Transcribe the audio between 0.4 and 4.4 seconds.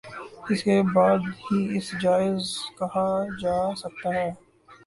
اس کے بعد ہی اسے جائز کہا جا سکتا ہے